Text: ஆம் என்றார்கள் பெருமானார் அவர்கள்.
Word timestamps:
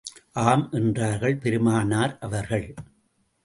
ஆம் 0.31 0.69
என்றார்கள் 0.71 1.37
பெருமானார் 1.37 2.17
அவர்கள். 2.19 2.73